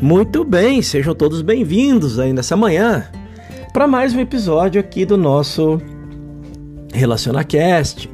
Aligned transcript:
Muito 0.00 0.44
bem, 0.44 0.82
sejam 0.82 1.14
todos 1.14 1.40
bem-vindos 1.40 2.18
aí 2.18 2.30
nessa 2.30 2.54
manhã 2.54 3.08
para 3.72 3.88
mais 3.88 4.14
um 4.14 4.20
episódio 4.20 4.78
aqui 4.78 5.06
do 5.06 5.16
nosso 5.16 5.80
RelacionaCast. 6.92 8.10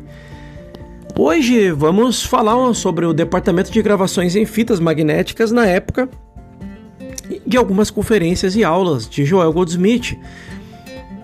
Hoje 1.18 1.72
vamos 1.72 2.22
falar 2.24 2.72
sobre 2.74 3.04
o 3.04 3.12
departamento 3.12 3.72
de 3.72 3.82
gravações 3.82 4.36
em 4.36 4.46
fitas 4.46 4.78
magnéticas 4.78 5.50
na 5.50 5.66
época 5.66 6.08
de 7.44 7.56
algumas 7.56 7.90
conferências 7.90 8.54
e 8.54 8.62
aulas 8.62 9.08
de 9.08 9.24
Joel 9.24 9.52
Goldsmith, 9.52 10.16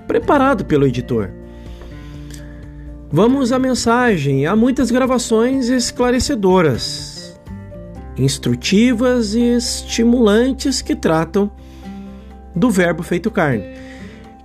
preparado 0.09 0.65
pelo 0.65 0.87
editor. 0.87 1.31
Vamos 3.11 3.53
à 3.53 3.61
mensagem. 3.61 4.45
Há 4.45 4.57
muitas 4.57 4.91
gravações 4.91 5.69
esclarecedoras, 5.69 7.08
instrutivas 8.19 9.35
e 9.35 9.41
estimulantes 9.41 10.83
que 10.83 10.95
tratam 10.95 11.51
do 12.55 12.71
verbo 12.71 13.03
feito 13.03 13.31
carne, 13.31 13.65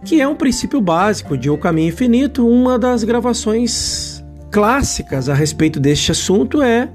que 0.03 0.21
é 0.21 0.27
um 0.27 0.35
princípio 0.35 0.79
básico 0.79 1.37
de 1.37 1.49
O 1.49 1.57
Caminho 1.57 1.89
Infinito. 1.89 2.47
Uma 2.47 2.77
das 2.77 3.03
gravações 3.03 4.23
clássicas 4.51 5.29
a 5.29 5.33
respeito 5.33 5.79
deste 5.79 6.11
assunto 6.11 6.61
é 6.61 6.89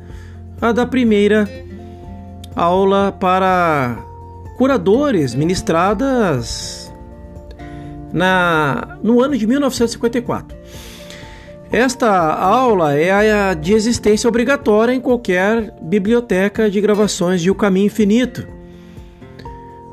a 0.61 0.73
da 0.73 0.87
primeira 0.87 1.49
aula 2.55 3.13
para 3.13 3.99
curadores 4.57 5.35
ministradas 5.35 6.93
na, 8.13 8.99
no 9.03 9.23
ano 9.23 9.37
de 9.37 9.47
1954. 9.47 10.58
Esta 11.71 12.33
aula 12.33 12.95
é 12.95 13.11
a 13.31 13.53
de 13.53 13.75
existência 13.75 14.27
obrigatória 14.27 14.95
em 14.95 15.01
qualquer 15.01 15.75
biblioteca 15.83 16.71
de 16.71 16.81
gravações 16.81 17.43
de 17.43 17.51
O 17.51 17.55
Caminho 17.55 17.87
Infinito. 17.87 18.49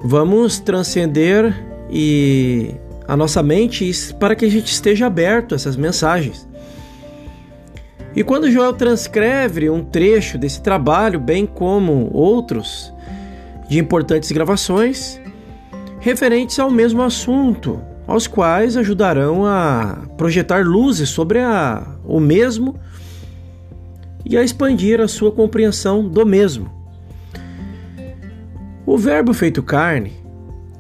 Vamos 0.02 0.58
transcender 0.58 1.53
e 1.89 2.72
a 3.05 3.17
nossa 3.17 3.44
mente 3.44 3.91
para 4.17 4.36
que 4.36 4.45
a 4.45 4.49
gente 4.49 4.72
esteja 4.72 5.08
aberto 5.08 5.53
a 5.53 5.55
essas 5.55 5.75
mensagens. 5.75 6.47
E 8.16 8.23
quando 8.23 8.49
Joel 8.49 8.71
transcreve 8.71 9.69
um 9.69 9.83
trecho 9.83 10.38
desse 10.38 10.61
trabalho, 10.61 11.19
bem 11.19 11.45
como 11.45 12.09
outros, 12.14 12.94
de 13.67 13.80
importantes 13.80 14.31
gravações 14.31 15.19
referentes 15.99 16.58
ao 16.58 16.71
mesmo 16.71 17.02
assunto, 17.02 17.81
aos 18.08 18.28
quais 18.28 18.78
ajudarão 18.78 19.45
a 19.45 20.08
projetar 20.17 20.66
luzes 20.66 21.09
sobre 21.09 21.39
a, 21.39 21.84
o 22.03 22.20
mesmo 22.20 22.80
e 24.23 24.38
a 24.38 24.44
expandir 24.44 25.02
a 25.02 25.08
sua 25.08 25.31
compreensão 25.31 26.08
do 26.08 26.26
mesmo. 26.26 26.70
O 28.86 28.98
verbo 28.98 29.33
feito 29.33 29.64
carne, 29.64 30.14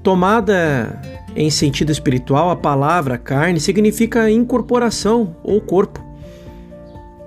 tomada 0.03 1.01
em 1.35 1.49
sentido 1.49 1.91
espiritual, 1.91 2.49
a 2.49 2.55
palavra 2.55 3.17
carne 3.17 3.59
significa 3.59 4.29
incorporação 4.29 5.35
ou 5.43 5.59
corpo. 5.59 6.03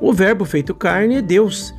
O 0.01 0.13
verbo 0.13 0.45
feito 0.45 0.75
carne 0.75 1.17
é 1.17 1.23
Deus, 1.23 1.75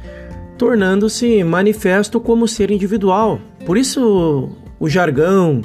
tornando-se 0.58 1.44
manifesto 1.44 2.20
como 2.20 2.47
ser 2.47 2.70
individual. 2.70 3.40
Por 3.66 3.78
isso, 3.78 4.50
o 4.80 4.90
jargão, 4.90 5.62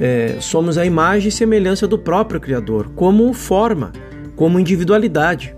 é, 0.00 0.36
somos 0.40 0.78
a 0.78 0.86
imagem 0.86 1.28
e 1.28 1.32
semelhança 1.32 1.86
do 1.86 1.98
próprio 1.98 2.40
Criador, 2.40 2.90
como 2.96 3.30
forma, 3.34 3.92
como 4.34 4.58
individualidade. 4.58 5.54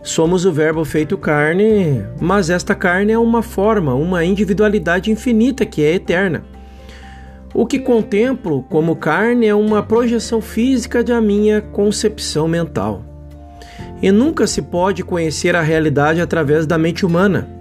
Somos 0.00 0.46
o 0.46 0.52
Verbo 0.52 0.84
feito 0.84 1.18
carne, 1.18 2.04
mas 2.20 2.48
esta 2.48 2.74
carne 2.74 3.12
é 3.12 3.18
uma 3.18 3.42
forma, 3.42 3.92
uma 3.94 4.24
individualidade 4.24 5.10
infinita 5.10 5.66
que 5.66 5.82
é 5.82 5.94
eterna. 5.94 6.44
O 7.52 7.66
que 7.66 7.80
contemplo 7.80 8.62
como 8.70 8.94
carne 8.94 9.46
é 9.46 9.54
uma 9.54 9.82
projeção 9.82 10.40
física 10.40 11.02
da 11.02 11.20
minha 11.20 11.60
concepção 11.60 12.46
mental. 12.46 13.02
E 14.00 14.12
nunca 14.12 14.46
se 14.46 14.62
pode 14.62 15.02
conhecer 15.02 15.56
a 15.56 15.60
realidade 15.62 16.20
através 16.20 16.64
da 16.64 16.78
mente 16.78 17.04
humana. 17.04 17.57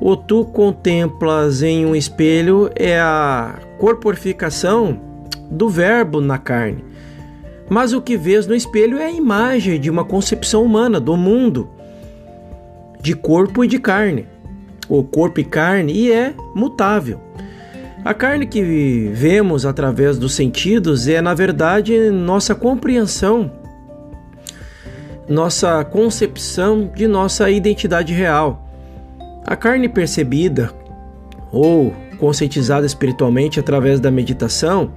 O 0.00 0.16
tu 0.16 0.44
contemplas 0.44 1.62
em 1.62 1.84
um 1.84 1.94
espelho 1.94 2.70
é 2.74 2.98
a 2.98 3.58
corporificação 3.78 4.98
do 5.50 5.68
verbo 5.68 6.20
na 6.20 6.38
carne. 6.38 6.84
Mas 7.68 7.92
o 7.92 8.00
que 8.00 8.16
vês 8.16 8.46
no 8.46 8.54
espelho 8.54 8.98
é 8.98 9.06
a 9.06 9.10
imagem 9.10 9.78
de 9.78 9.90
uma 9.90 10.04
concepção 10.04 10.64
humana 10.64 10.98
do 11.00 11.16
mundo, 11.16 11.68
de 13.00 13.14
corpo 13.14 13.64
e 13.64 13.68
de 13.68 13.78
carne. 13.78 14.26
O 14.88 15.02
corpo 15.02 15.40
e 15.40 15.44
carne 15.44 15.92
e 15.92 16.12
é 16.12 16.34
mutável. 16.54 17.20
A 18.04 18.14
carne 18.14 18.46
que 18.46 19.10
vemos 19.12 19.66
através 19.66 20.16
dos 20.16 20.32
sentidos 20.32 21.08
é, 21.08 21.20
na 21.20 21.34
verdade, 21.34 22.10
nossa 22.10 22.54
compreensão 22.54 23.50
nossa 25.28 25.84
concepção 25.84 26.90
de 26.94 27.06
nossa 27.06 27.50
identidade 27.50 28.14
real. 28.14 28.67
A 29.48 29.56
carne 29.56 29.88
percebida 29.88 30.70
ou 31.50 31.90
conscientizada 32.18 32.84
espiritualmente 32.84 33.58
através 33.58 33.98
da 33.98 34.10
meditação 34.10 34.92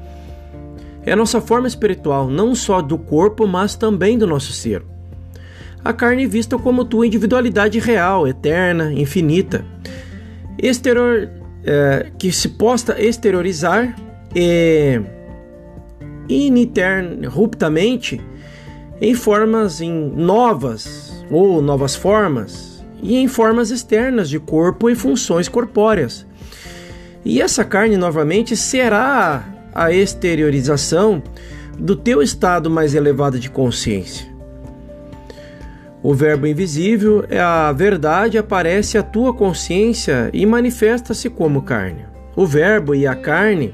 é 1.05 1.13
a 1.13 1.15
nossa 1.15 1.39
forma 1.39 1.69
espiritual, 1.69 2.27
não 2.27 2.53
só 2.53 2.81
do 2.81 2.97
corpo, 2.97 3.47
mas 3.47 3.75
também 3.75 4.17
do 4.17 4.27
nosso 4.27 4.51
ser. 4.51 4.83
A 5.85 5.93
carne 5.93 6.27
vista 6.27 6.57
como 6.57 6.83
tua 6.83 7.07
individualidade 7.07 7.79
real, 7.79 8.27
eterna, 8.27 8.91
infinita, 8.91 9.63
exterior, 10.61 11.29
é, 11.63 12.11
que 12.19 12.29
se 12.29 12.49
possa 12.49 13.01
exteriorizar 13.01 13.95
e 14.35 15.01
ininterruptamente 16.27 18.19
em 18.99 19.15
formas 19.15 19.79
em 19.79 20.11
novas 20.13 21.25
ou 21.31 21.61
novas 21.61 21.95
formas 21.95 22.70
e 23.01 23.17
em 23.17 23.27
formas 23.27 23.71
externas 23.71 24.29
de 24.29 24.39
corpo 24.39 24.89
e 24.89 24.95
funções 24.95 25.47
corpóreas. 25.47 26.25
E 27.23 27.41
essa 27.41 27.63
carne 27.63 27.97
novamente 27.97 28.55
será 28.55 29.45
a 29.73 29.91
exteriorização 29.91 31.21
do 31.77 31.95
teu 31.95 32.21
estado 32.21 32.69
mais 32.69 32.93
elevado 32.93 33.39
de 33.39 33.49
consciência. 33.49 34.29
O 36.03 36.15
Verbo 36.15 36.47
invisível 36.47 37.23
é 37.29 37.39
a 37.39 37.71
verdade, 37.71 38.37
aparece 38.37 38.97
a 38.97 39.03
tua 39.03 39.33
consciência 39.33 40.29
e 40.33 40.45
manifesta-se 40.45 41.29
como 41.29 41.61
carne. 41.61 42.05
O 42.35 42.45
Verbo 42.45 42.95
e 42.95 43.05
a 43.05 43.13
carne 43.13 43.73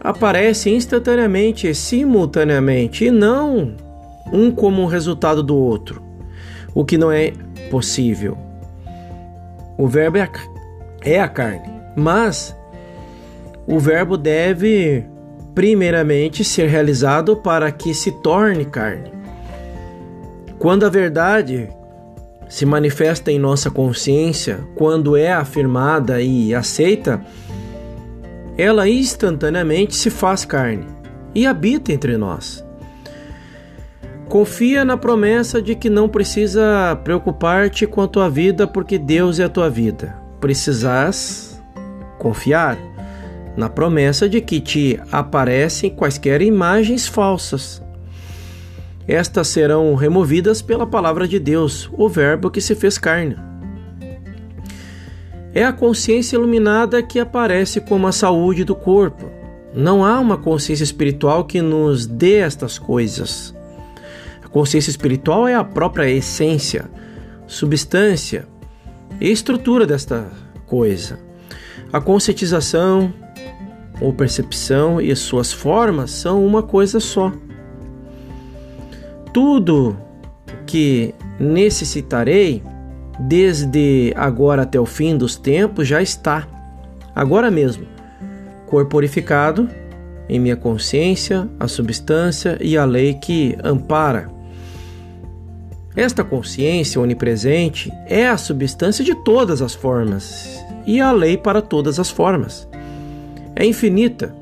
aparecem 0.00 0.74
instantaneamente 0.74 1.72
simultaneamente, 1.74 3.04
e 3.04 3.10
não 3.10 3.74
um 4.32 4.50
como 4.50 4.86
resultado 4.86 5.42
do 5.42 5.54
outro, 5.54 6.02
o 6.74 6.84
que 6.84 6.96
não 6.98 7.10
é 7.10 7.32
possível. 7.70 8.36
O 9.76 9.86
verbo 9.86 10.18
é 10.18 10.22
a, 10.22 10.30
é 11.02 11.20
a 11.20 11.28
carne, 11.28 11.70
mas 11.96 12.56
o 13.66 13.78
verbo 13.78 14.16
deve 14.16 15.04
primeiramente 15.54 16.44
ser 16.44 16.68
realizado 16.68 17.36
para 17.36 17.70
que 17.70 17.94
se 17.94 18.10
torne 18.22 18.64
carne. 18.64 19.12
Quando 20.58 20.84
a 20.84 20.88
verdade 20.88 21.68
se 22.48 22.66
manifesta 22.66 23.32
em 23.32 23.38
nossa 23.38 23.70
consciência, 23.70 24.60
quando 24.74 25.16
é 25.16 25.32
afirmada 25.32 26.20
e 26.20 26.54
aceita, 26.54 27.20
ela 28.56 28.88
instantaneamente 28.88 29.94
se 29.94 30.10
faz 30.10 30.44
carne 30.44 30.86
e 31.34 31.46
habita 31.46 31.92
entre 31.92 32.16
nós. 32.16 32.64
Confia 34.32 34.82
na 34.82 34.96
promessa 34.96 35.60
de 35.60 35.74
que 35.74 35.90
não 35.90 36.08
precisa 36.08 36.98
preocupar-te 37.04 37.86
com 37.86 38.00
a 38.00 38.08
tua 38.08 38.30
vida, 38.30 38.66
porque 38.66 38.96
Deus 38.96 39.38
é 39.38 39.44
a 39.44 39.48
tua 39.50 39.68
vida. 39.68 40.16
Precisas 40.40 41.62
confiar 42.18 42.78
na 43.58 43.68
promessa 43.68 44.26
de 44.26 44.40
que 44.40 44.58
te 44.58 44.98
aparecem 45.12 45.90
quaisquer 45.90 46.40
imagens 46.40 47.06
falsas. 47.06 47.82
Estas 49.06 49.48
serão 49.48 49.94
removidas 49.94 50.62
pela 50.62 50.86
palavra 50.86 51.28
de 51.28 51.38
Deus, 51.38 51.90
o 51.92 52.08
Verbo 52.08 52.50
que 52.50 52.62
se 52.62 52.74
fez 52.74 52.96
carne. 52.96 53.36
É 55.52 55.62
a 55.62 55.74
consciência 55.74 56.36
iluminada 56.36 57.02
que 57.02 57.20
aparece 57.20 57.82
como 57.82 58.06
a 58.06 58.12
saúde 58.12 58.64
do 58.64 58.74
corpo. 58.74 59.30
Não 59.74 60.02
há 60.02 60.18
uma 60.18 60.38
consciência 60.38 60.84
espiritual 60.84 61.44
que 61.44 61.60
nos 61.60 62.06
dê 62.06 62.36
estas 62.36 62.78
coisas. 62.78 63.54
Consciência 64.52 64.90
espiritual 64.90 65.48
é 65.48 65.54
a 65.54 65.64
própria 65.64 66.08
essência, 66.10 66.84
substância 67.46 68.46
e 69.20 69.30
estrutura 69.30 69.86
desta 69.86 70.26
coisa. 70.66 71.18
A 71.92 72.00
conscientização 72.00 73.12
ou 74.00 74.12
percepção 74.12 75.00
e 75.00 75.14
suas 75.16 75.52
formas 75.52 76.10
são 76.10 76.44
uma 76.44 76.62
coisa 76.62 77.00
só. 77.00 77.32
Tudo 79.32 79.96
que 80.66 81.14
necessitarei, 81.40 82.62
desde 83.20 84.12
agora 84.16 84.62
até 84.62 84.78
o 84.78 84.86
fim 84.86 85.16
dos 85.16 85.36
tempos, 85.36 85.88
já 85.88 86.02
está. 86.02 86.46
agora 87.14 87.50
mesmo, 87.50 87.86
corporificado 88.66 89.68
em 90.28 90.38
minha 90.38 90.56
consciência, 90.56 91.48
a 91.60 91.68
substância 91.68 92.56
e 92.60 92.76
a 92.76 92.84
lei 92.84 93.14
que 93.14 93.56
ampara. 93.62 94.30
Esta 95.94 96.24
consciência 96.24 97.00
onipresente 97.00 97.92
é 98.06 98.26
a 98.26 98.38
substância 98.38 99.04
de 99.04 99.14
todas 99.14 99.60
as 99.60 99.74
formas 99.74 100.64
e 100.86 101.00
a 101.00 101.12
lei 101.12 101.36
para 101.36 101.60
todas 101.60 102.00
as 102.00 102.10
formas. 102.10 102.66
É 103.54 103.66
infinita, 103.66 104.34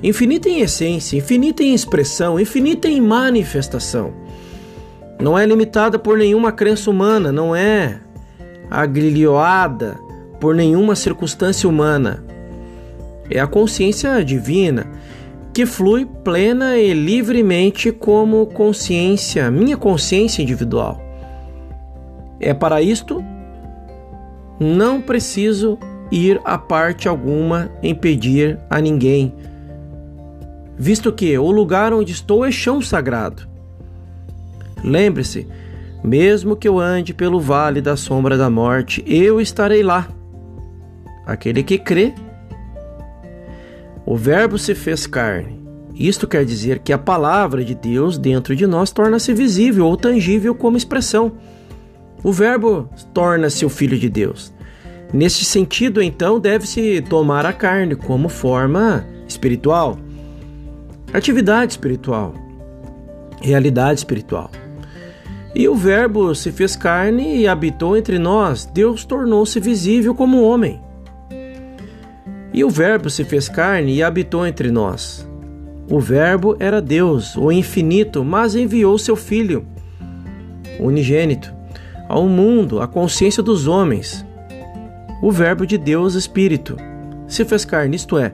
infinita 0.00 0.48
em 0.48 0.60
essência, 0.60 1.16
infinita 1.16 1.64
em 1.64 1.74
expressão, 1.74 2.38
infinita 2.38 2.88
em 2.88 3.00
manifestação. 3.00 4.12
Não 5.20 5.36
é 5.36 5.44
limitada 5.44 5.98
por 5.98 6.16
nenhuma 6.16 6.52
crença 6.52 6.88
humana, 6.90 7.32
não 7.32 7.56
é 7.56 7.98
agrilhoada 8.70 9.98
por 10.40 10.54
nenhuma 10.54 10.94
circunstância 10.94 11.68
humana. 11.68 12.24
É 13.28 13.40
a 13.40 13.46
consciência 13.48 14.24
divina 14.24 14.86
que 15.54 15.64
flui 15.64 16.04
plena 16.04 16.76
e 16.76 16.92
livremente 16.92 17.92
como 17.92 18.44
consciência, 18.46 19.52
minha 19.52 19.76
consciência 19.76 20.42
individual. 20.42 21.00
É 22.40 22.52
para 22.52 22.82
isto 22.82 23.24
não 24.58 25.00
preciso 25.00 25.78
ir 26.10 26.40
a 26.44 26.58
parte 26.58 27.08
alguma 27.08 27.70
impedir 27.84 28.58
a 28.68 28.80
ninguém, 28.80 29.32
visto 30.76 31.12
que 31.12 31.38
o 31.38 31.50
lugar 31.52 31.92
onde 31.92 32.10
estou 32.10 32.44
é 32.44 32.50
chão 32.50 32.82
sagrado. 32.82 33.48
Lembre-se, 34.82 35.46
mesmo 36.02 36.56
que 36.56 36.66
eu 36.66 36.80
ande 36.80 37.14
pelo 37.14 37.38
vale 37.38 37.80
da 37.80 37.96
sombra 37.96 38.36
da 38.36 38.50
morte, 38.50 39.04
eu 39.06 39.40
estarei 39.40 39.84
lá. 39.84 40.08
Aquele 41.24 41.62
que 41.62 41.78
crê 41.78 42.12
o 44.06 44.16
Verbo 44.16 44.58
se 44.58 44.74
fez 44.74 45.06
carne. 45.06 45.62
Isto 45.94 46.26
quer 46.26 46.44
dizer 46.44 46.80
que 46.80 46.92
a 46.92 46.98
palavra 46.98 47.64
de 47.64 47.74
Deus 47.74 48.18
dentro 48.18 48.54
de 48.54 48.66
nós 48.66 48.90
torna-se 48.90 49.32
visível 49.32 49.86
ou 49.86 49.96
tangível 49.96 50.54
como 50.54 50.76
expressão. 50.76 51.32
O 52.22 52.32
Verbo 52.32 52.88
torna-se 53.12 53.64
o 53.64 53.68
Filho 53.68 53.98
de 53.98 54.08
Deus. 54.08 54.52
Neste 55.12 55.44
sentido, 55.44 56.02
então, 56.02 56.40
deve-se 56.40 57.00
tomar 57.08 57.46
a 57.46 57.52
carne 57.52 57.94
como 57.94 58.28
forma 58.28 59.06
espiritual, 59.28 59.96
atividade 61.12 61.72
espiritual, 61.72 62.34
realidade 63.40 64.00
espiritual. 64.00 64.50
E 65.54 65.68
o 65.68 65.76
Verbo 65.76 66.34
se 66.34 66.50
fez 66.50 66.74
carne 66.74 67.36
e 67.38 67.46
habitou 67.46 67.96
entre 67.96 68.18
nós. 68.18 68.64
Deus 68.66 69.04
tornou-se 69.04 69.60
visível 69.60 70.12
como 70.12 70.42
homem. 70.42 70.80
E 72.54 72.62
o 72.62 72.70
Verbo 72.70 73.10
se 73.10 73.24
fez 73.24 73.48
carne 73.48 73.96
e 73.96 74.02
habitou 74.02 74.46
entre 74.46 74.70
nós. 74.70 75.28
O 75.90 75.98
Verbo 75.98 76.56
era 76.60 76.80
Deus, 76.80 77.36
o 77.36 77.50
infinito, 77.50 78.24
mas 78.24 78.54
enviou 78.54 78.96
seu 78.96 79.16
Filho, 79.16 79.66
unigênito, 80.78 81.52
ao 82.08 82.28
mundo, 82.28 82.80
à 82.80 82.86
consciência 82.86 83.42
dos 83.42 83.66
homens. 83.66 84.24
O 85.20 85.32
Verbo 85.32 85.66
de 85.66 85.76
Deus, 85.76 86.14
Espírito, 86.14 86.76
se 87.26 87.44
fez 87.44 87.64
carne, 87.64 87.96
isto 87.96 88.16
é, 88.16 88.32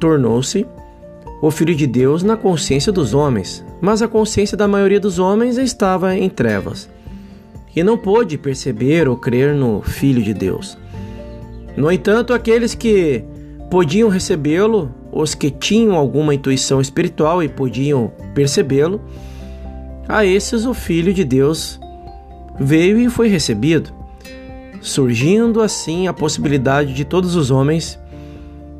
tornou-se 0.00 0.66
o 1.40 1.48
Filho 1.50 1.76
de 1.76 1.86
Deus 1.86 2.24
na 2.24 2.36
consciência 2.36 2.92
dos 2.92 3.14
homens, 3.14 3.64
mas 3.80 4.02
a 4.02 4.08
consciência 4.08 4.56
da 4.56 4.66
maioria 4.66 4.98
dos 4.98 5.20
homens 5.20 5.58
estava 5.58 6.16
em 6.16 6.28
trevas 6.28 6.90
e 7.74 7.84
não 7.84 7.96
pôde 7.96 8.36
perceber 8.36 9.08
ou 9.08 9.16
crer 9.16 9.54
no 9.54 9.80
Filho 9.80 10.22
de 10.22 10.34
Deus. 10.34 10.76
No 11.80 11.90
entanto, 11.90 12.34
aqueles 12.34 12.74
que 12.74 13.24
podiam 13.70 14.10
recebê-lo, 14.10 14.94
os 15.10 15.34
que 15.34 15.50
tinham 15.50 15.94
alguma 15.94 16.34
intuição 16.34 16.78
espiritual 16.78 17.42
e 17.42 17.48
podiam 17.48 18.12
percebê-lo, 18.34 19.00
a 20.06 20.22
esses 20.22 20.66
o 20.66 20.74
Filho 20.74 21.14
de 21.14 21.24
Deus 21.24 21.80
veio 22.60 23.00
e 23.00 23.08
foi 23.08 23.28
recebido, 23.28 23.94
surgindo 24.82 25.62
assim 25.62 26.06
a 26.06 26.12
possibilidade 26.12 26.92
de 26.92 27.02
todos 27.02 27.34
os 27.34 27.50
homens 27.50 27.98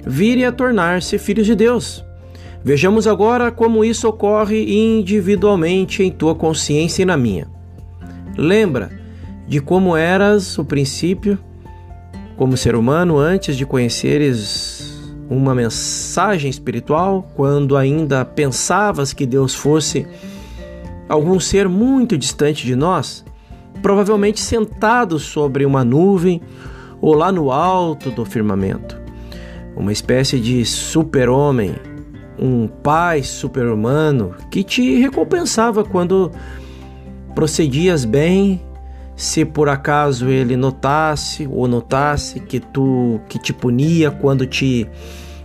virem 0.07 0.45
a 0.45 0.53
tornar-se 0.53 1.17
filhos 1.17 1.47
de 1.47 1.55
Deus. 1.55 2.05
Vejamos 2.63 3.07
agora 3.07 3.51
como 3.51 3.83
isso 3.83 4.07
ocorre 4.09 4.99
individualmente 4.99 6.03
em 6.03 6.11
tua 6.11 6.35
consciência 6.35 7.01
e 7.01 7.07
na 7.07 7.17
minha. 7.17 7.49
Lembra 8.37 8.91
de 9.49 9.59
como 9.59 9.97
eras 9.97 10.59
o 10.59 10.67
princípio 10.67 11.39
como 12.41 12.57
ser 12.57 12.75
humano 12.75 13.19
antes 13.19 13.55
de 13.55 13.67
conheceres 13.67 14.99
uma 15.29 15.55
mensagem 15.55 16.49
espiritual, 16.49 17.31
quando 17.37 17.77
ainda 17.77 18.25
pensavas 18.25 19.13
que 19.13 19.27
Deus 19.27 19.55
fosse 19.55 20.07
algum 21.07 21.39
ser 21.39 21.69
muito 21.69 22.17
distante 22.17 22.65
de 22.65 22.75
nós, 22.75 23.23
provavelmente 23.83 24.41
sentado 24.41 25.19
sobre 25.19 25.67
uma 25.67 25.85
nuvem 25.85 26.41
ou 26.99 27.13
lá 27.13 27.31
no 27.31 27.53
alto 27.53 28.11
do 28.11 28.25
firmamento. 28.25 28.99
Uma 29.77 29.93
espécie 29.93 30.41
de 30.41 30.65
super-homem, 30.65 31.75
um 32.39 32.67
pai 32.67 33.23
super-humano 33.23 34.35
que 34.51 34.65
te 34.65 34.99
recompensava 34.99 35.85
quando 35.85 36.33
procedias 37.35 38.07
bem 38.07 38.63
se 39.21 39.45
por 39.45 39.69
acaso 39.69 40.31
ele 40.31 40.57
notasse 40.57 41.47
ou 41.53 41.69
notasse 41.69 42.41
que 42.41 42.59
tu 42.59 43.21
que 43.29 43.39
te 43.39 43.53
punia 43.53 44.11
quando 44.11 44.47
te 44.47 44.89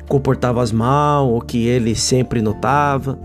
comportavas 0.07 0.71
mal 0.71 1.29
ou 1.29 1.41
que 1.41 1.67
ele 1.67 1.93
sempre 1.93 2.41
notava. 2.41 3.19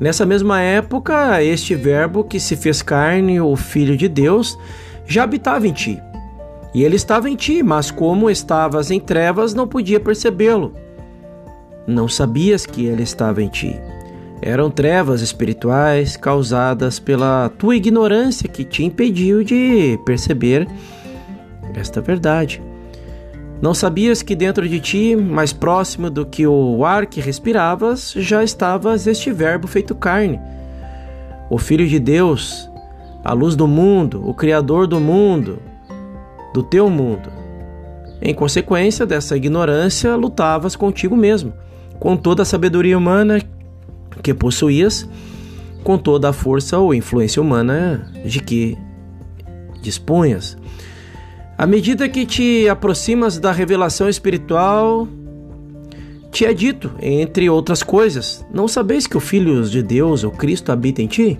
Nessa 0.00 0.24
mesma 0.24 0.60
época, 0.60 1.42
este 1.42 1.74
verbo 1.74 2.22
que 2.22 2.38
se 2.38 2.54
fez 2.54 2.80
carne, 2.80 3.40
o 3.40 3.56
filho 3.56 3.96
de 3.96 4.06
Deus, 4.06 4.56
já 5.04 5.24
habitava 5.24 5.66
em 5.66 5.72
ti. 5.72 6.00
E 6.72 6.84
ele 6.84 6.94
estava 6.94 7.28
em 7.28 7.34
ti, 7.34 7.60
mas 7.60 7.90
como 7.90 8.30
estavas 8.30 8.92
em 8.92 9.00
trevas, 9.00 9.52
não 9.52 9.66
podia 9.66 9.98
percebê-lo. 9.98 10.74
Não 11.88 12.06
sabias 12.06 12.64
que 12.64 12.86
ele 12.86 13.02
estava 13.02 13.42
em 13.42 13.48
ti. 13.48 13.76
Eram 14.42 14.70
trevas 14.70 15.22
espirituais 15.22 16.16
causadas 16.16 16.98
pela 16.98 17.48
tua 17.48 17.76
ignorância 17.76 18.48
que 18.48 18.64
te 18.64 18.84
impediu 18.84 19.42
de 19.42 19.98
perceber 20.04 20.68
esta 21.74 22.00
verdade. 22.00 22.62
Não 23.60 23.72
sabias 23.72 24.22
que 24.22 24.36
dentro 24.36 24.68
de 24.68 24.78
ti, 24.78 25.16
mais 25.16 25.52
próximo 25.52 26.10
do 26.10 26.26
que 26.26 26.46
o 26.46 26.84
ar 26.84 27.06
que 27.06 27.20
respiravas, 27.20 28.12
já 28.16 28.44
estavas 28.44 29.06
este 29.06 29.32
Verbo 29.32 29.66
feito 29.66 29.94
carne, 29.94 30.38
o 31.48 31.56
Filho 31.56 31.86
de 31.86 31.98
Deus, 31.98 32.70
a 33.24 33.32
luz 33.32 33.56
do 33.56 33.66
mundo, 33.66 34.22
o 34.28 34.34
Criador 34.34 34.86
do 34.86 35.00
mundo, 35.00 35.58
do 36.52 36.62
teu 36.62 36.90
mundo. 36.90 37.30
Em 38.20 38.34
consequência 38.34 39.06
dessa 39.06 39.36
ignorância, 39.36 40.14
lutavas 40.16 40.76
contigo 40.76 41.16
mesmo, 41.16 41.54
com 41.98 42.16
toda 42.16 42.42
a 42.42 42.46
sabedoria 42.46 42.98
humana 42.98 43.40
que 44.26 44.34
possuías, 44.34 45.08
com 45.84 45.96
toda 45.96 46.28
a 46.28 46.32
força 46.32 46.76
ou 46.78 46.92
influência 46.92 47.40
humana 47.40 48.10
de 48.24 48.40
que 48.40 48.76
dispunhas. 49.80 50.58
À 51.56 51.64
medida 51.64 52.08
que 52.08 52.26
te 52.26 52.68
aproximas 52.68 53.38
da 53.38 53.52
revelação 53.52 54.08
espiritual, 54.08 55.06
te 56.32 56.44
é 56.44 56.52
dito, 56.52 56.90
entre 57.00 57.48
outras 57.48 57.84
coisas, 57.84 58.44
não 58.52 58.66
sabeis 58.66 59.06
que 59.06 59.16
o 59.16 59.20
Filho 59.20 59.62
de 59.62 59.80
Deus, 59.80 60.24
o 60.24 60.30
Cristo, 60.32 60.72
habita 60.72 61.00
em 61.00 61.06
ti? 61.06 61.38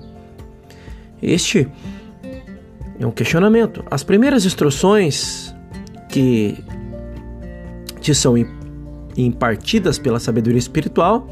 Este 1.20 1.66
é 3.00 3.04
um 3.04 3.10
questionamento. 3.10 3.84
As 3.90 4.04
primeiras 4.04 4.44
instruções 4.44 5.52
que 6.08 6.56
te 8.00 8.14
são 8.14 8.36
impartidas 9.16 9.98
pela 9.98 10.20
sabedoria 10.20 10.60
espiritual 10.60 11.28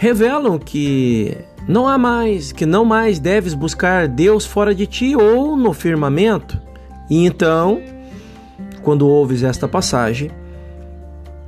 revelam 0.00 0.58
que 0.58 1.36
não 1.68 1.86
há 1.86 1.98
mais, 1.98 2.52
que 2.52 2.64
não 2.64 2.86
mais 2.86 3.18
deves 3.18 3.52
buscar 3.52 4.08
Deus 4.08 4.46
fora 4.46 4.74
de 4.74 4.86
ti 4.86 5.14
ou 5.14 5.54
no 5.54 5.74
firmamento. 5.74 6.58
E 7.10 7.26
então, 7.26 7.82
quando 8.82 9.06
ouves 9.06 9.42
esta 9.42 9.68
passagem, 9.68 10.30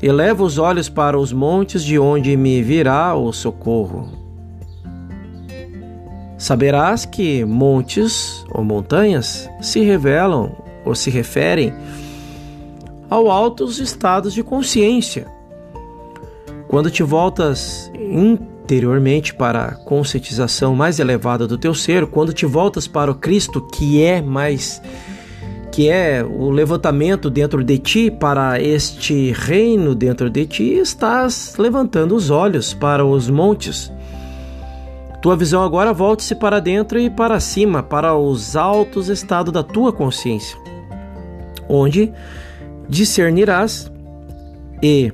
eleva 0.02 0.42
os 0.44 0.58
olhos 0.58 0.90
para 0.90 1.18
os 1.18 1.32
montes 1.32 1.82
de 1.82 1.98
onde 1.98 2.36
me 2.36 2.62
virá 2.62 3.14
o 3.14 3.32
socorro. 3.32 4.10
Saberás 6.36 7.06
que 7.06 7.46
montes 7.46 8.44
ou 8.50 8.62
montanhas 8.62 9.48
se 9.62 9.80
revelam 9.80 10.54
ou 10.84 10.94
se 10.94 11.08
referem 11.08 11.72
ao 13.08 13.30
altos 13.30 13.78
estados 13.78 14.34
de 14.34 14.42
consciência 14.42 15.26
quando 16.72 16.90
te 16.90 17.02
voltas 17.02 17.92
interiormente 17.94 19.34
para 19.34 19.62
a 19.62 19.74
conscientização 19.74 20.74
mais 20.74 20.98
elevada 20.98 21.46
do 21.46 21.58
teu 21.58 21.74
ser, 21.74 22.06
quando 22.06 22.32
te 22.32 22.46
voltas 22.46 22.88
para 22.88 23.10
o 23.10 23.14
Cristo 23.14 23.60
que 23.60 24.02
é 24.02 24.22
mais 24.22 24.80
que 25.70 25.90
é 25.90 26.24
o 26.24 26.48
levantamento 26.48 27.28
dentro 27.28 27.62
de 27.62 27.76
ti 27.76 28.10
para 28.10 28.58
este 28.58 29.32
reino 29.32 29.94
dentro 29.94 30.30
de 30.30 30.46
ti, 30.46 30.72
estás 30.72 31.56
levantando 31.58 32.16
os 32.16 32.30
olhos 32.30 32.72
para 32.72 33.04
os 33.04 33.28
montes. 33.28 33.92
Tua 35.20 35.36
visão 35.36 35.62
agora 35.62 35.92
volte-se 35.92 36.34
para 36.34 36.58
dentro 36.58 36.98
e 36.98 37.10
para 37.10 37.38
cima, 37.38 37.82
para 37.82 38.16
os 38.16 38.56
altos 38.56 39.10
estados 39.10 39.52
da 39.52 39.62
tua 39.62 39.92
consciência, 39.92 40.56
onde 41.68 42.10
discernirás 42.88 43.92
e 44.82 45.12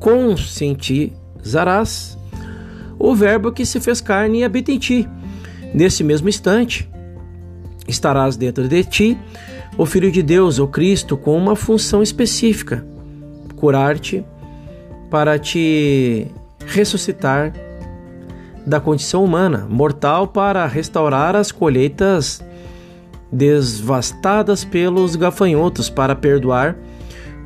conscientizarás 0.00 2.18
o 2.98 3.14
Verbo 3.14 3.52
que 3.52 3.64
se 3.64 3.78
fez 3.78 4.00
carne 4.00 4.40
e 4.40 4.44
habita 4.44 4.72
em 4.72 4.78
ti. 4.78 5.08
Nesse 5.72 6.02
mesmo 6.02 6.28
instante, 6.28 6.90
estarás 7.86 8.36
dentro 8.36 8.66
de 8.66 8.82
ti 8.82 9.16
o 9.78 9.86
Filho 9.86 10.10
de 10.10 10.22
Deus, 10.22 10.58
o 10.58 10.66
Cristo, 10.66 11.16
com 11.16 11.36
uma 11.36 11.54
função 11.54 12.02
específica: 12.02 12.84
curar-te 13.54 14.24
para 15.08 15.38
te 15.38 16.26
ressuscitar 16.66 17.52
da 18.66 18.80
condição 18.80 19.24
humana, 19.24 19.66
mortal, 19.68 20.26
para 20.26 20.66
restaurar 20.66 21.36
as 21.36 21.52
colheitas 21.52 22.42
devastadas 23.32 24.64
pelos 24.64 25.14
gafanhotos, 25.14 25.88
para 25.88 26.14
perdoar 26.14 26.76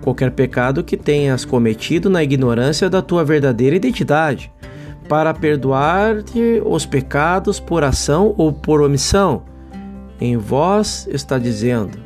qualquer 0.04 0.30
pecado 0.30 0.84
que 0.84 0.96
tenhas 0.96 1.44
cometido 1.44 2.08
na 2.08 2.22
ignorância 2.22 2.88
da 2.88 3.02
tua 3.02 3.24
verdadeira 3.24 3.74
identidade, 3.74 4.52
para 5.08 5.34
perdoar-te 5.34 6.62
os 6.64 6.86
pecados 6.86 7.58
por 7.58 7.82
ação 7.82 8.34
ou 8.36 8.52
por 8.52 8.80
omissão 8.80 9.42
em 10.20 10.36
vós 10.36 11.08
está 11.10 11.38
dizendo, 11.38 11.98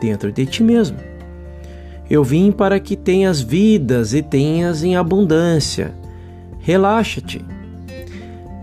dentro 0.00 0.32
de 0.32 0.46
ti 0.46 0.62
mesmo. 0.62 0.96
Eu 2.08 2.24
vim 2.24 2.50
para 2.50 2.80
que 2.80 2.96
tenhas 2.96 3.40
vidas 3.40 4.14
e 4.14 4.22
tenhas 4.22 4.82
em 4.82 4.96
abundância. 4.96 5.94
Relaxa-te, 6.58 7.44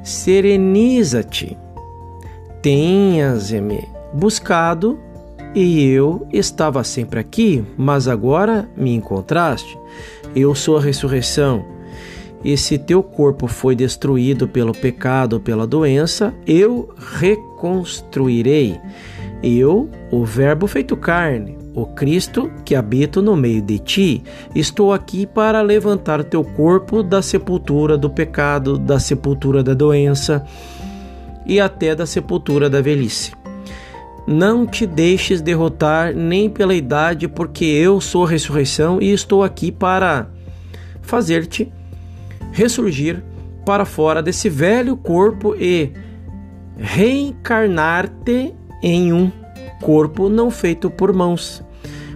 sereniza-te. 0.03 1.57
Tenhas-me 2.61 3.87
buscado 4.11 4.99
e 5.55 5.85
eu 5.85 6.27
estava 6.33 6.83
sempre 6.83 7.17
aqui, 7.17 7.63
mas 7.77 8.09
agora 8.09 8.69
me 8.75 8.93
encontraste. 8.93 9.79
Eu 10.35 10.53
sou 10.53 10.77
a 10.77 10.81
ressurreição. 10.81 11.65
E 12.43 12.57
se 12.57 12.77
teu 12.77 13.01
corpo 13.01 13.47
foi 13.47 13.73
destruído 13.73 14.47
pelo 14.47 14.73
pecado 14.73 15.33
ou 15.33 15.39
pela 15.39 15.65
doença, 15.65 16.33
eu 16.45 16.93
reconstruirei. 17.19 18.79
Eu, 19.41 19.89
o 20.11 20.25
Verbo 20.25 20.67
feito 20.67 20.97
carne, 20.97 21.57
o 21.73 21.85
Cristo 21.85 22.51
que 22.65 22.75
habito 22.75 23.21
no 23.21 23.35
meio 23.35 23.61
de 23.61 23.79
ti, 23.79 24.23
estou 24.53 24.91
aqui 24.91 25.25
para 25.25 25.61
levantar 25.61 26.23
teu 26.23 26.43
corpo 26.43 27.01
da 27.01 27.21
sepultura 27.21 27.97
do 27.97 28.09
pecado, 28.09 28.77
da 28.77 28.99
sepultura 28.99 29.63
da 29.63 29.73
doença 29.73 30.45
e 31.45 31.59
até 31.59 31.95
da 31.95 32.05
sepultura 32.05 32.69
da 32.69 32.81
velhice. 32.81 33.44
Não 34.27 34.65
te 34.65 34.87
deixes 34.87 35.41
derrotar 35.41 36.13
nem 36.13 36.49
pela 36.49 36.73
idade, 36.73 37.27
porque 37.27 37.65
eu 37.65 38.01
sou 38.01 38.25
a 38.25 38.29
ressurreição 38.29 38.99
e 39.01 39.11
estou 39.11 39.43
aqui 39.43 39.71
para 39.71 40.27
fazer-te 41.01 41.71
ressurgir 42.51 43.23
para 43.65 43.85
fora 43.85 44.23
desse 44.23 44.49
velho 44.49 44.95
corpo 44.97 45.55
e 45.55 45.91
reencarnar-te 46.77 48.53
em 48.81 49.13
um 49.13 49.31
corpo 49.81 50.29
não 50.29 50.49
feito 50.49 50.89
por 50.89 51.13
mãos, 51.13 51.63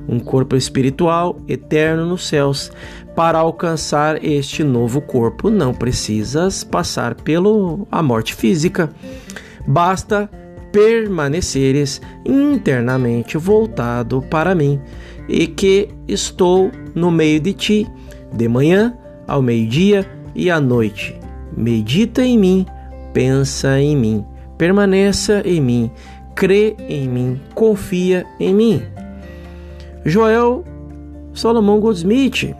um 0.07 0.19
corpo 0.19 0.55
espiritual 0.55 1.39
eterno 1.47 2.05
nos 2.05 2.27
céus. 2.27 2.71
Para 3.15 3.39
alcançar 3.39 4.23
este 4.23 4.63
novo 4.63 5.01
corpo, 5.01 5.49
não 5.49 5.73
precisas 5.73 6.63
passar 6.63 7.15
pelo 7.15 7.87
a 7.91 8.01
morte 8.01 8.33
física. 8.33 8.89
Basta 9.67 10.29
permaneceres 10.71 12.01
internamente 12.25 13.37
voltado 13.37 14.21
para 14.29 14.55
mim 14.55 14.79
e 15.27 15.47
que 15.47 15.89
estou 16.07 16.71
no 16.95 17.11
meio 17.11 17.39
de 17.39 17.53
ti, 17.53 17.87
de 18.33 18.47
manhã 18.47 18.95
ao 19.27 19.41
meio-dia 19.41 20.05
e 20.33 20.49
à 20.49 20.59
noite. 20.59 21.15
Medita 21.55 22.23
em 22.23 22.37
mim, 22.37 22.65
pensa 23.13 23.79
em 23.79 23.95
mim, 23.95 24.25
permaneça 24.57 25.41
em 25.45 25.61
mim, 25.61 25.91
crê 26.35 26.75
em 26.87 27.07
mim, 27.07 27.39
confia 27.53 28.25
em 28.39 28.53
mim. 28.53 28.81
Joel 30.05 30.63
Solomon 31.33 31.79
Goldsmith. 31.79 32.55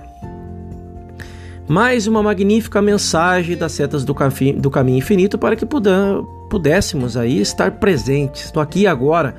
Mais 1.68 2.08
uma 2.08 2.24
magnífica 2.24 2.82
mensagem 2.82 3.56
das 3.56 3.74
setas 3.74 4.04
do, 4.04 4.16
do 4.58 4.72
caminho 4.72 4.98
infinito 4.98 5.38
para 5.38 5.56
que 5.56 5.66
pudéssemos 6.50 7.16
aí 7.16 7.40
estar 7.40 7.72
presentes. 7.74 8.46
Estou 8.46 8.62
aqui 8.62 8.88
agora 8.88 9.36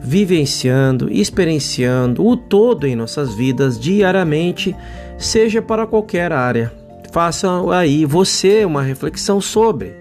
vivenciando, 0.00 1.12
experienciando 1.12 2.26
o 2.26 2.36
todo 2.36 2.86
em 2.86 2.96
nossas 2.96 3.34
vidas 3.34 3.78
diariamente, 3.78 4.74
seja 5.18 5.60
para 5.60 5.86
qualquer 5.86 6.32
área 6.32 6.72
faça 7.10 7.48
aí 7.76 8.04
você 8.04 8.64
uma 8.64 8.82
reflexão 8.82 9.40
sobre. 9.40 9.94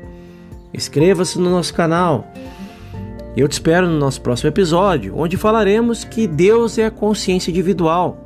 Inscreva-se 0.74 1.40
no 1.40 1.50
nosso 1.50 1.74
canal. 1.74 2.28
Eu 3.36 3.48
te 3.48 3.54
espero 3.54 3.88
no 3.88 3.98
nosso 3.98 4.22
próximo 4.22 4.50
episódio, 4.50 5.14
onde 5.16 5.38
falaremos 5.38 6.04
que 6.04 6.28
Deus 6.28 6.78
é 6.78 6.86
a 6.86 6.92
consciência 6.92 7.52
individual. 7.52 8.24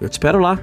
Eu 0.00 0.08
te 0.08 0.12
espero 0.12 0.38
lá. 0.38 0.58